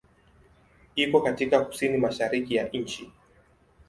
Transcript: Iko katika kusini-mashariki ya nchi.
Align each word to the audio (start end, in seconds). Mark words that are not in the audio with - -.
Iko 0.95 1.21
katika 1.21 1.65
kusini-mashariki 1.65 2.55
ya 2.55 2.67
nchi. 2.67 3.11